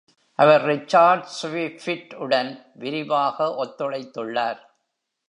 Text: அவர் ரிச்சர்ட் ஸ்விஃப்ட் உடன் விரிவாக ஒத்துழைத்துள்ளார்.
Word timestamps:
அவர் 0.39 0.63
ரிச்சர்ட் 0.63 1.25
ஸ்விஃப்ட் 1.25 2.13
உடன் 2.15 2.71
விரிவாக 2.73 3.47
ஒத்துழைத்துள்ளார். 3.63 4.59